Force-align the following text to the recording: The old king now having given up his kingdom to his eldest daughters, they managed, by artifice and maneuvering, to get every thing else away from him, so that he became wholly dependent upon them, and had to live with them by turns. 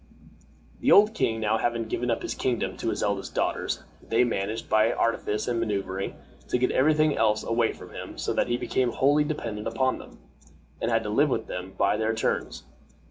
The 0.79 0.91
old 0.91 1.13
king 1.13 1.39
now 1.39 1.59
having 1.59 1.83
given 1.87 2.09
up 2.09 2.23
his 2.23 2.33
kingdom 2.33 2.75
to 2.77 2.89
his 2.89 3.03
eldest 3.03 3.35
daughters, 3.35 3.83
they 4.01 4.23
managed, 4.23 4.67
by 4.67 4.91
artifice 4.91 5.47
and 5.47 5.59
maneuvering, 5.59 6.15
to 6.47 6.57
get 6.57 6.71
every 6.71 6.95
thing 6.95 7.15
else 7.15 7.43
away 7.43 7.71
from 7.71 7.91
him, 7.91 8.17
so 8.17 8.33
that 8.33 8.47
he 8.47 8.57
became 8.57 8.93
wholly 8.93 9.23
dependent 9.23 9.67
upon 9.67 9.99
them, 9.99 10.17
and 10.81 10.89
had 10.89 11.03
to 11.03 11.11
live 11.11 11.29
with 11.29 11.45
them 11.45 11.75
by 11.77 11.97
turns. 12.15 12.63